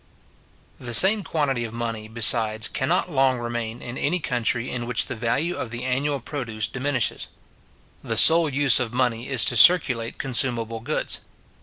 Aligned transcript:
The 0.79 0.95
same 0.95 1.23
quantity 1.23 1.63
of 1.63 1.73
money, 1.75 2.07
besides, 2.07 2.67
can 2.67 2.89
not 2.89 3.11
long 3.11 3.37
remain 3.37 3.83
in 3.83 3.99
any 3.99 4.19
country 4.19 4.71
in 4.71 4.87
which 4.87 5.05
the 5.05 5.13
value 5.13 5.55
of 5.55 5.69
the 5.69 5.83
annual 5.83 6.19
produce 6.19 6.65
diminishes. 6.65 7.27
The 8.03 8.17
sole 8.17 8.49
use 8.49 8.79
of 8.79 8.93
money 8.93 9.29
is 9.29 9.45
to 9.45 9.55
circulate 9.55 10.17
consumable 10.17 10.79
goods. 10.79 11.19